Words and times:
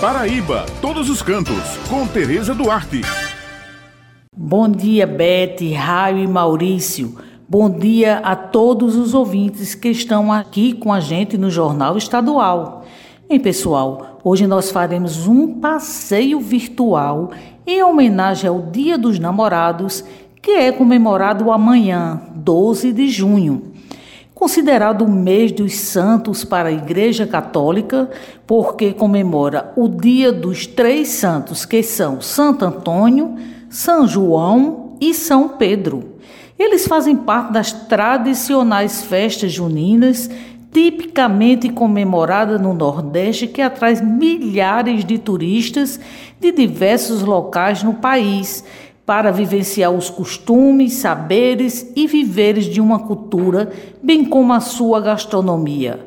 Paraíba, 0.00 0.66
todos 0.82 1.08
os 1.08 1.22
cantos, 1.22 1.78
com 1.88 2.06
Tereza 2.06 2.54
Duarte. 2.54 3.00
Bom 4.36 4.68
dia, 4.68 5.06
Bete, 5.06 5.72
Raio 5.72 6.18
e 6.18 6.26
Maurício. 6.26 7.16
Bom 7.48 7.70
dia 7.70 8.18
a 8.18 8.36
todos 8.36 8.94
os 8.94 9.14
ouvintes 9.14 9.74
que 9.74 9.88
estão 9.88 10.30
aqui 10.30 10.74
com 10.74 10.92
a 10.92 11.00
gente 11.00 11.38
no 11.38 11.50
Jornal 11.50 11.96
Estadual. 11.96 12.84
Bem, 13.26 13.40
pessoal, 13.40 14.20
hoje 14.22 14.46
nós 14.46 14.70
faremos 14.70 15.26
um 15.26 15.58
passeio 15.60 16.40
virtual 16.40 17.30
em 17.66 17.82
homenagem 17.82 18.50
ao 18.50 18.60
Dia 18.60 18.98
dos 18.98 19.18
Namorados, 19.18 20.04
que 20.42 20.50
é 20.50 20.72
comemorado 20.72 21.50
amanhã, 21.50 22.20
12 22.34 22.92
de 22.92 23.08
junho. 23.08 23.72
Considerado 24.36 25.00
o 25.00 25.10
mês 25.10 25.50
dos 25.50 25.74
santos 25.76 26.44
para 26.44 26.68
a 26.68 26.72
Igreja 26.72 27.26
Católica, 27.26 28.10
porque 28.46 28.92
comemora 28.92 29.72
o 29.74 29.88
dia 29.88 30.30
dos 30.30 30.66
três 30.66 31.08
santos, 31.08 31.64
que 31.64 31.82
são 31.82 32.20
Santo 32.20 32.62
Antônio, 32.62 33.34
São 33.70 34.06
João 34.06 34.94
e 35.00 35.14
São 35.14 35.48
Pedro. 35.48 36.18
Eles 36.58 36.86
fazem 36.86 37.16
parte 37.16 37.50
das 37.50 37.72
tradicionais 37.72 39.02
festas 39.02 39.52
juninas 39.52 40.28
tipicamente 40.70 41.70
comemorada 41.70 42.58
no 42.58 42.74
Nordeste, 42.74 43.46
que 43.46 43.62
atrai 43.62 43.94
milhares 44.02 45.02
de 45.02 45.16
turistas 45.16 45.98
de 46.38 46.52
diversos 46.52 47.22
locais 47.22 47.82
no 47.82 47.94
país 47.94 48.62
para 49.06 49.30
vivenciar 49.30 49.92
os 49.92 50.10
costumes, 50.10 50.94
saberes 50.94 51.92
e 51.94 52.08
viveres 52.08 52.64
de 52.64 52.80
uma 52.80 52.98
cultura, 52.98 53.70
bem 54.02 54.24
como 54.24 54.52
a 54.52 54.58
sua 54.58 55.00
gastronomia. 55.00 56.00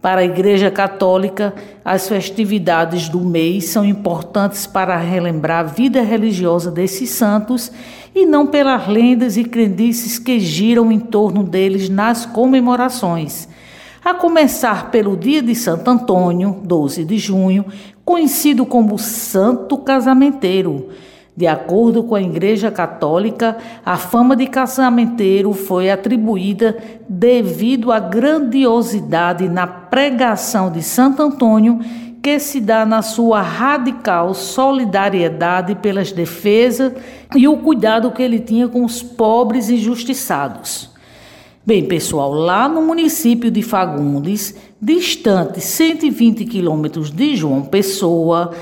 Para 0.00 0.20
a 0.20 0.24
Igreja 0.24 0.70
Católica, 0.70 1.52
as 1.84 2.08
festividades 2.08 3.08
do 3.08 3.20
mês 3.20 3.64
são 3.64 3.84
importantes 3.84 4.66
para 4.66 4.96
relembrar 4.96 5.60
a 5.60 5.68
vida 5.68 6.00
religiosa 6.00 6.70
desses 6.70 7.10
santos 7.10 7.72
e 8.14 8.24
não 8.24 8.46
pelas 8.46 8.86
lendas 8.86 9.36
e 9.36 9.44
crendices 9.44 10.18
que 10.18 10.38
giram 10.38 10.92
em 10.92 11.00
torno 11.00 11.42
deles 11.42 11.88
nas 11.88 12.24
comemorações 12.24 13.48
a 14.04 14.12
começar 14.12 14.90
pelo 14.90 15.16
dia 15.16 15.40
de 15.40 15.54
Santo 15.54 15.88
Antônio, 15.90 16.60
12 16.62 17.04
de 17.04 17.16
junho, 17.16 17.64
conhecido 18.04 18.66
como 18.66 18.98
Santo 18.98 19.78
Casamenteiro. 19.78 20.90
De 21.36 21.48
acordo 21.48 22.04
com 22.04 22.14
a 22.14 22.22
Igreja 22.22 22.70
Católica, 22.70 23.56
a 23.84 23.96
fama 23.96 24.36
de 24.36 24.46
casamenteiro 24.46 25.52
foi 25.52 25.90
atribuída 25.90 26.76
devido 27.08 27.90
à 27.90 27.98
grandiosidade 27.98 29.48
na 29.48 29.66
pregação 29.66 30.70
de 30.70 30.80
Santo 30.80 31.22
Antônio, 31.22 31.80
que 32.22 32.38
se 32.38 32.60
dá 32.60 32.86
na 32.86 33.02
sua 33.02 33.42
radical 33.42 34.32
solidariedade 34.32 35.74
pelas 35.74 36.12
defesas 36.12 36.92
e 37.34 37.48
o 37.48 37.56
cuidado 37.56 38.12
que 38.12 38.22
ele 38.22 38.38
tinha 38.38 38.68
com 38.68 38.84
os 38.84 39.02
pobres 39.02 39.68
injustiçados. 39.68 40.94
Bem, 41.66 41.84
pessoal, 41.86 42.32
lá 42.32 42.68
no 42.68 42.80
município 42.82 43.50
de 43.50 43.60
Fagundes, 43.60 44.54
distante 44.80 45.60
120 45.60 46.44
quilômetros 46.44 47.10
de 47.10 47.34
João 47.34 47.62
Pessoa, 47.62 48.52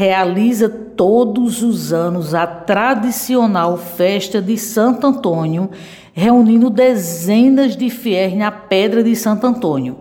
realiza 0.00 0.66
todos 0.66 1.62
os 1.62 1.92
anos 1.92 2.34
a 2.34 2.46
tradicional 2.46 3.76
festa 3.76 4.40
de 4.40 4.56
Santo 4.56 5.06
Antônio, 5.06 5.68
reunindo 6.14 6.70
dezenas 6.70 7.76
de 7.76 7.90
fiéis 7.90 8.34
na 8.34 8.50
Pedra 8.50 9.04
de 9.04 9.14
Santo 9.14 9.46
Antônio. 9.46 9.98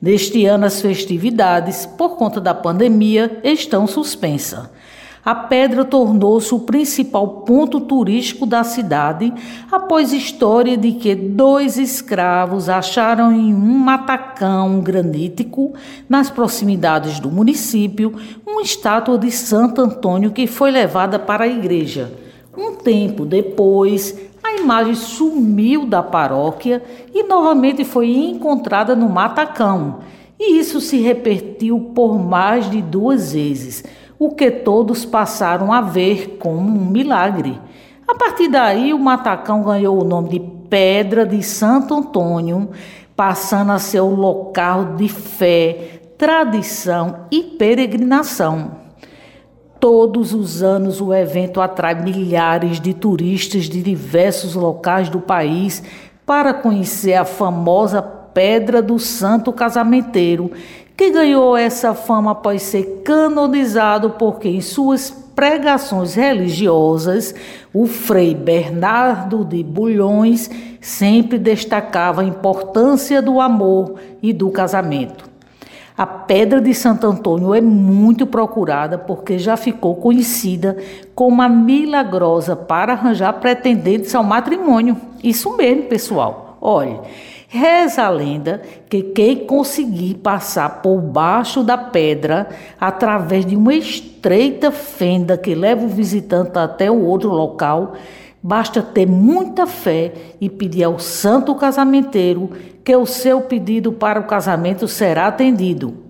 Neste 0.00 0.46
ano, 0.46 0.64
as 0.64 0.80
festividades, 0.80 1.84
por 1.84 2.16
conta 2.16 2.40
da 2.40 2.54
pandemia, 2.54 3.38
estão 3.44 3.86
suspensas. 3.86 4.66
A 5.24 5.34
pedra 5.34 5.86
tornou-se 5.86 6.54
o 6.54 6.60
principal 6.60 7.26
ponto 7.46 7.80
turístico 7.80 8.44
da 8.44 8.62
cidade 8.62 9.32
após 9.72 10.12
história 10.12 10.76
de 10.76 10.92
que 10.92 11.14
dois 11.14 11.78
escravos 11.78 12.68
acharam 12.68 13.32
em 13.32 13.54
um 13.54 13.78
matacão 13.78 14.80
granítico 14.80 15.72
nas 16.06 16.28
proximidades 16.28 17.18
do 17.20 17.30
município 17.30 18.14
uma 18.46 18.60
estátua 18.60 19.16
de 19.16 19.30
Santo 19.30 19.80
Antônio 19.80 20.30
que 20.30 20.46
foi 20.46 20.70
levada 20.70 21.18
para 21.18 21.44
a 21.44 21.48
igreja. 21.48 22.12
Um 22.54 22.74
tempo 22.74 23.24
depois, 23.24 24.14
a 24.42 24.60
imagem 24.60 24.94
sumiu 24.94 25.86
da 25.86 26.02
paróquia 26.02 26.82
e 27.14 27.22
novamente 27.22 27.82
foi 27.82 28.10
encontrada 28.10 28.94
no 28.94 29.08
matacão. 29.08 30.00
E 30.38 30.58
isso 30.58 30.82
se 30.82 30.98
repetiu 30.98 31.80
por 31.94 32.18
mais 32.18 32.70
de 32.70 32.82
duas 32.82 33.32
vezes 33.32 33.84
o 34.18 34.30
que 34.30 34.50
todos 34.50 35.04
passaram 35.04 35.72
a 35.72 35.80
ver 35.80 36.38
como 36.38 36.60
um 36.60 36.86
milagre. 36.86 37.60
A 38.06 38.14
partir 38.14 38.48
daí, 38.48 38.92
o 38.92 38.98
Matacão 38.98 39.62
ganhou 39.62 40.00
o 40.00 40.04
nome 40.04 40.28
de 40.28 40.40
Pedra 40.68 41.26
de 41.26 41.42
Santo 41.42 41.94
Antônio, 41.94 42.70
passando 43.16 43.72
a 43.72 43.78
ser 43.78 44.00
o 44.00 44.14
local 44.14 44.96
de 44.96 45.08
fé, 45.08 46.00
tradição 46.18 47.26
e 47.30 47.42
peregrinação. 47.42 48.82
Todos 49.80 50.32
os 50.32 50.62
anos 50.62 51.00
o 51.00 51.12
evento 51.12 51.60
atrai 51.60 51.94
milhares 51.94 52.80
de 52.80 52.94
turistas 52.94 53.64
de 53.64 53.82
diversos 53.82 54.54
locais 54.54 55.08
do 55.08 55.20
país 55.20 55.82
para 56.24 56.54
conhecer 56.54 57.14
a 57.14 57.24
famosa 57.24 58.23
Pedra 58.34 58.82
do 58.82 58.98
Santo 58.98 59.52
Casamenteiro, 59.52 60.50
que 60.96 61.10
ganhou 61.10 61.56
essa 61.56 61.94
fama 61.94 62.32
após 62.32 62.62
ser 62.62 63.02
canonizado 63.04 64.10
porque 64.10 64.48
em 64.48 64.60
suas 64.60 65.10
pregações 65.34 66.14
religiosas, 66.14 67.34
o 67.72 67.86
frei 67.86 68.34
Bernardo 68.34 69.44
de 69.44 69.62
Bulhões 69.62 70.50
sempre 70.80 71.38
destacava 71.38 72.20
a 72.20 72.24
importância 72.24 73.22
do 73.22 73.40
amor 73.40 73.94
e 74.22 74.32
do 74.32 74.50
casamento. 74.50 75.32
A 75.96 76.06
pedra 76.06 76.60
de 76.60 76.74
Santo 76.74 77.06
Antônio 77.06 77.54
é 77.54 77.60
muito 77.60 78.26
procurada 78.26 78.98
porque 78.98 79.38
já 79.38 79.56
ficou 79.56 79.94
conhecida 79.94 80.76
como 81.14 81.40
a 81.40 81.48
milagrosa 81.48 82.56
para 82.56 82.94
arranjar 82.94 83.34
pretendentes 83.34 84.12
ao 84.12 84.24
matrimônio. 84.24 84.96
Isso 85.22 85.56
mesmo, 85.56 85.84
pessoal. 85.84 86.58
Olhe, 86.60 86.98
Reza 87.56 88.02
a 88.02 88.10
lenda 88.10 88.60
que 88.90 89.00
quem 89.00 89.46
conseguir 89.46 90.14
passar 90.14 90.82
por 90.82 91.00
baixo 91.00 91.62
da 91.62 91.78
pedra, 91.78 92.48
através 92.80 93.46
de 93.46 93.54
uma 93.54 93.72
estreita 93.72 94.72
fenda 94.72 95.38
que 95.38 95.54
leva 95.54 95.84
o 95.84 95.88
visitante 95.88 96.58
até 96.58 96.90
o 96.90 97.04
outro 97.04 97.30
local, 97.30 97.92
basta 98.42 98.82
ter 98.82 99.06
muita 99.06 99.68
fé 99.68 100.12
e 100.40 100.50
pedir 100.50 100.82
ao 100.82 100.98
santo 100.98 101.54
casamenteiro 101.54 102.50
que 102.82 102.96
o 102.96 103.06
seu 103.06 103.42
pedido 103.42 103.92
para 103.92 104.18
o 104.18 104.26
casamento 104.26 104.88
será 104.88 105.28
atendido. 105.28 106.03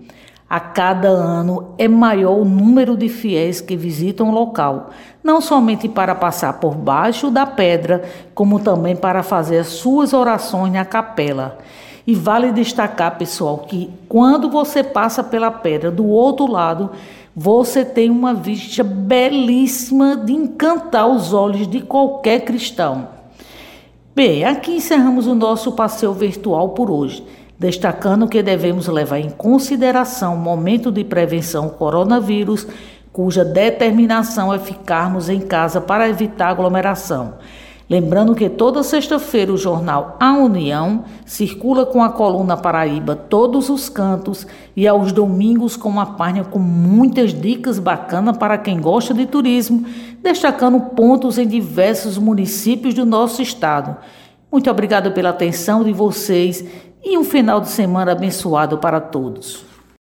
A 0.47 0.59
cada 0.59 1.07
ano 1.07 1.73
é 1.75 1.87
maior 1.87 2.37
o 2.37 2.45
número 2.45 2.95
de 2.95 3.09
fiéis 3.09 3.61
que 3.61 3.75
visitam 3.75 4.29
o 4.29 4.31
local, 4.31 4.91
não 5.23 5.41
somente 5.41 5.89
para 5.89 6.13
passar 6.13 6.59
por 6.59 6.75
baixo 6.75 7.31
da 7.31 7.47
pedra, 7.47 8.03
como 8.35 8.59
também 8.59 8.95
para 8.95 9.23
fazer 9.23 9.57
as 9.57 9.67
suas 9.67 10.13
orações 10.13 10.71
na 10.71 10.85
capela. 10.85 11.57
E 12.05 12.13
vale 12.13 12.51
destacar, 12.51 13.17
pessoal, 13.17 13.57
que 13.67 13.89
quando 14.07 14.47
você 14.47 14.83
passa 14.83 15.23
pela 15.23 15.49
pedra 15.49 15.89
do 15.89 16.05
outro 16.05 16.45
lado, 16.45 16.91
você 17.35 17.83
tem 17.83 18.11
uma 18.11 18.35
vista 18.35 18.83
belíssima 18.83 20.15
de 20.15 20.31
encantar 20.31 21.07
os 21.07 21.33
olhos 21.33 21.67
de 21.67 21.81
qualquer 21.81 22.41
cristão. 22.41 23.07
Bem, 24.15 24.45
aqui 24.45 24.75
encerramos 24.75 25.25
o 25.25 25.33
nosso 25.33 25.71
passeio 25.71 26.13
virtual 26.13 26.69
por 26.69 26.91
hoje 26.91 27.25
destacando 27.57 28.27
que 28.27 28.43
devemos 28.43 28.87
levar 28.87 29.19
em 29.19 29.29
consideração 29.29 30.35
o 30.35 30.39
momento 30.39 30.91
de 30.91 31.03
prevenção 31.03 31.69
coronavírus, 31.69 32.67
cuja 33.11 33.45
determinação 33.45 34.53
é 34.53 34.59
ficarmos 34.59 35.29
em 35.29 35.39
casa 35.39 35.79
para 35.79 36.09
evitar 36.09 36.49
aglomeração. 36.49 37.35
Lembrando 37.87 38.33
que 38.33 38.49
toda 38.49 38.81
sexta-feira 38.81 39.53
o 39.53 39.57
jornal 39.57 40.17
A 40.19 40.33
União 40.33 41.03
circula 41.23 41.85
com 41.85 42.01
a 42.01 42.09
coluna 42.09 42.57
Paraíba 42.57 43.15
todos 43.15 43.69
os 43.69 43.89
cantos 43.89 44.47
e 44.75 44.87
aos 44.87 45.11
domingos 45.11 45.77
com 45.77 45.87
uma 45.87 46.15
página 46.17 46.43
com 46.43 46.57
muitas 46.57 47.31
dicas 47.31 47.77
bacanas 47.77 48.37
para 48.37 48.57
quem 48.57 48.81
gosta 48.81 49.13
de 49.13 49.27
turismo, 49.27 49.85
destacando 50.23 50.79
pontos 50.79 51.37
em 51.37 51.47
diversos 51.47 52.17
municípios 52.17 52.95
do 52.95 53.05
nosso 53.05 53.39
estado. 53.39 53.95
Muito 54.51 54.69
obrigada 54.71 55.11
pela 55.11 55.29
atenção 55.29 55.83
de 55.83 55.93
vocês 55.93 56.65
e 57.05 57.17
um 57.17 57.23
final 57.23 57.61
de 57.61 57.69
semana 57.69 58.13
abençoado 58.13 58.79
para 58.79 58.99
todos. 58.99 59.64